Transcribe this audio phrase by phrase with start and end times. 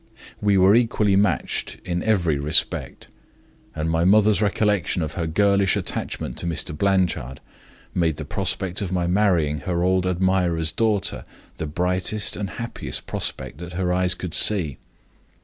[0.41, 3.07] We were equally matched in every respect,
[3.75, 6.75] and my mother's recollection of her girlish attachment to Mr.
[6.75, 7.39] Blanchard
[7.93, 11.23] made the prospect of my marrying her old admirer's daughter
[11.57, 14.79] the brightest and happiest prospect that her eyes could see.